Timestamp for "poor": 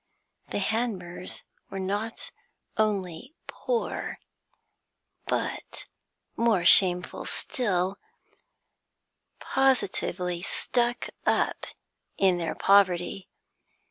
3.45-4.17